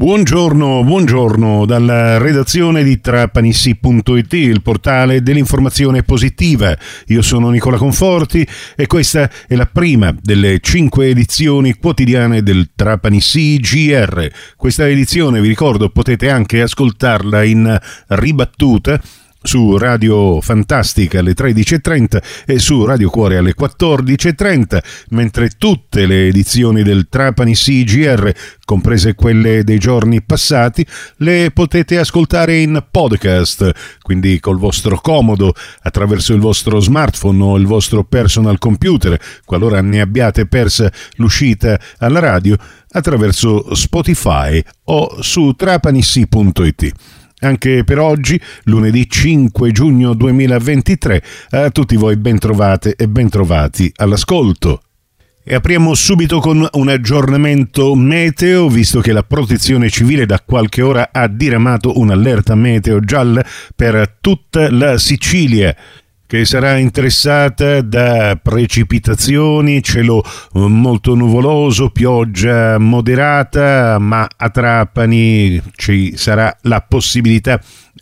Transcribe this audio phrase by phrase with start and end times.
[0.00, 6.74] Buongiorno, buongiorno dalla redazione di Trapanissi.it, il portale dell'informazione positiva.
[7.08, 13.58] Io sono Nicola Conforti e questa è la prima delle cinque edizioni quotidiane del Trapanissi
[13.58, 14.26] GR.
[14.56, 18.98] Questa edizione, vi ricordo, potete anche ascoltarla in ribattuta
[19.42, 26.82] su Radio Fantastica alle 13.30 e su Radio Cuore alle 14.30, mentre tutte le edizioni
[26.82, 28.30] del Trapani CGR,
[28.64, 30.86] comprese quelle dei giorni passati,
[31.16, 37.66] le potete ascoltare in podcast, quindi col vostro comodo, attraverso il vostro smartphone o il
[37.66, 42.56] vostro personal computer, qualora ne abbiate persa l'uscita alla radio,
[42.90, 46.92] attraverso Spotify o su trapanissi.it.
[47.40, 54.82] Anche per oggi, lunedì 5 giugno 2023, a tutti voi bentrovate e bentrovati all'ascolto.
[55.42, 61.08] E apriamo subito con un aggiornamento meteo, visto che la protezione civile da qualche ora
[61.12, 65.74] ha diramato un'allerta meteo gialla per tutta la Sicilia
[66.30, 76.16] che sarà interessata da precipitazioni, cielo eh, molto nuvoloso, pioggia moderata, ma a Trapani ci
[76.16, 77.60] sarà la possibilità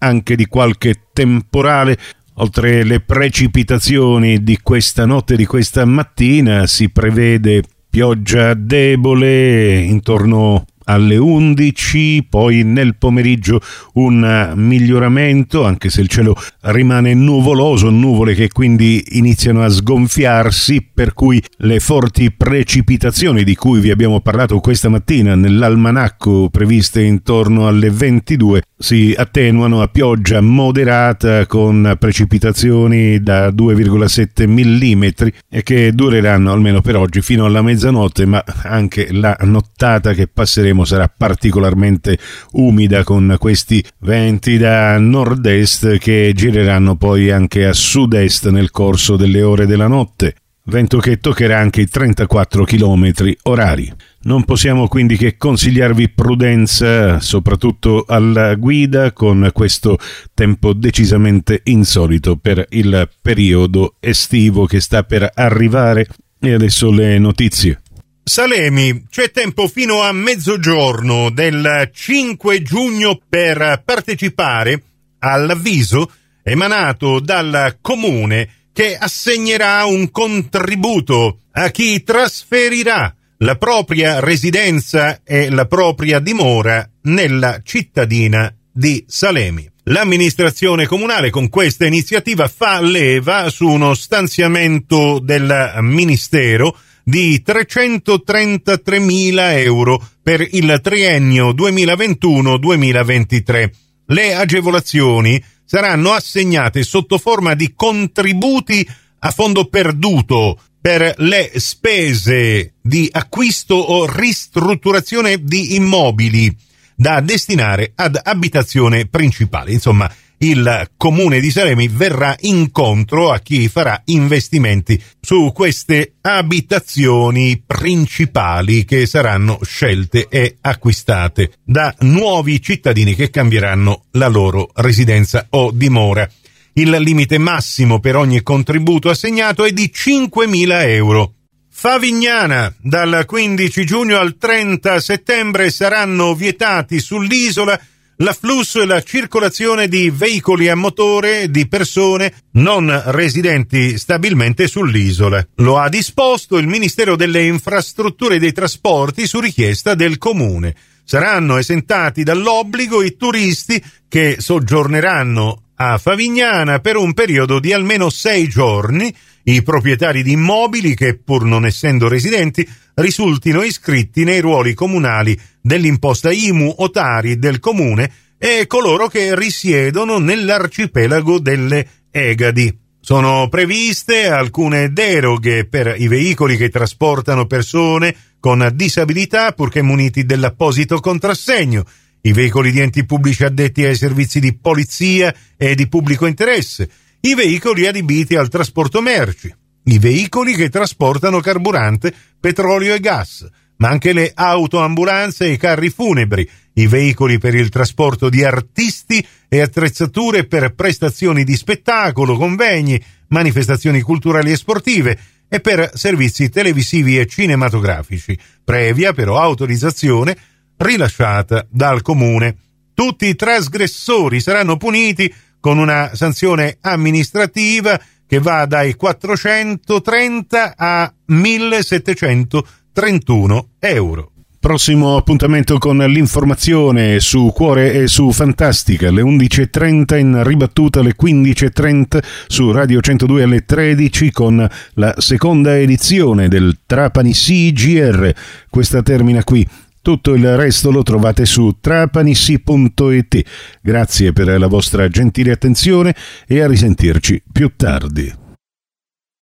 [0.00, 1.96] anche di qualche temporale.
[2.34, 10.66] Oltre le precipitazioni di questa notte e di questa mattina si prevede pioggia debole intorno
[10.90, 13.60] alle 11, poi nel pomeriggio
[13.94, 21.14] un miglioramento, anche se il cielo rimane nuvoloso, nuvole che quindi iniziano a sgonfiarsi, per
[21.14, 27.90] cui le forti precipitazioni di cui vi abbiamo parlato questa mattina nell'almanacco previste intorno alle
[27.90, 36.80] 22 si attenuano a pioggia moderata con precipitazioni da 2,7 mm e che dureranno almeno
[36.80, 42.18] per oggi fino alla mezzanotte, ma anche la nottata che passeremo sarà particolarmente
[42.52, 49.42] umida con questi venti da nord-est che gireranno poi anche a sud-est nel corso delle
[49.42, 53.92] ore della notte vento che toccherà anche i 34 km orari.
[54.22, 59.98] Non possiamo quindi che consigliarvi prudenza, soprattutto alla guida, con questo
[60.34, 66.06] tempo decisamente insolito per il periodo estivo che sta per arrivare.
[66.38, 67.80] E adesso le notizie.
[68.22, 74.82] Salemi, c'è tempo fino a mezzogiorno del 5 giugno per partecipare
[75.20, 85.48] all'avviso emanato dal comune che assegnerà un contributo a chi trasferirà la propria residenza e
[85.50, 89.66] la propria dimora nella cittadina di Salemi.
[89.84, 100.06] L'amministrazione comunale con questa iniziativa fa leva su uno stanziamento del Ministero di 333.000 euro
[100.22, 103.70] per il triennio 2021-2023.
[104.06, 108.86] Le agevolazioni saranno assegnate sotto forma di contributi
[109.20, 116.54] a fondo perduto per le spese di acquisto o ristrutturazione di immobili
[116.94, 119.72] da destinare ad abitazione principale.
[119.72, 120.10] Insomma,
[120.42, 129.04] il comune di Salemi verrà incontro a chi farà investimenti su queste abitazioni principali che
[129.04, 136.26] saranno scelte e acquistate da nuovi cittadini che cambieranno la loro residenza o dimora.
[136.74, 141.34] Il limite massimo per ogni contributo assegnato è di 5.000 euro.
[141.70, 147.80] Favignana, dal 15 giugno al 30 settembre saranno vietati sull'isola
[148.20, 155.46] l'afflusso e la circolazione di veicoli a motore di persone non residenti stabilmente sull'isola.
[155.56, 160.74] Lo ha disposto il Ministero delle Infrastrutture e dei Trasporti su richiesta del Comune.
[161.04, 168.48] Saranno esentati dall'obbligo i turisti che soggiorneranno a Favignana per un periodo di almeno sei
[168.48, 169.14] giorni
[169.44, 176.30] i proprietari di immobili che, pur non essendo residenti, risultino iscritti nei ruoli comunali dell'imposta
[176.30, 182.78] IMU o Tari del comune e coloro che risiedono nell'arcipelago delle Egadi.
[183.00, 191.00] Sono previste alcune deroghe per i veicoli che trasportano persone con disabilità purché muniti dell'apposito
[191.00, 191.84] contrassegno,
[192.22, 196.88] i veicoli di enti pubblici addetti ai servizi di polizia e di pubblico interesse,
[197.20, 203.88] i veicoli adibiti al trasporto merci, i veicoli che trasportano carburante, petrolio e gas, ma
[203.88, 209.60] anche le autoambulanze e i carri funebri, i veicoli per il trasporto di artisti e
[209.60, 215.18] attrezzature per prestazioni di spettacolo, convegni, manifestazioni culturali e sportive
[215.48, 220.36] e per servizi televisivi e cinematografici, previa però autorizzazione
[220.80, 222.56] rilasciata dal comune.
[222.94, 233.68] Tutti i trasgressori saranno puniti con una sanzione amministrativa che va dai 430 a 1731
[233.78, 234.32] euro.
[234.60, 242.22] Prossimo appuntamento con l'informazione su Cuore e su Fantastica, alle 11.30 in ribattuta alle 15.30
[242.46, 248.34] su Radio 102 alle 13 con la seconda edizione del Trapani CGR.
[248.68, 249.66] Questa termina qui.
[250.02, 253.42] Tutto il resto lo trovate su trapanissi.it.
[253.82, 256.14] Grazie per la vostra gentile attenzione
[256.46, 258.49] e a risentirci più tardi.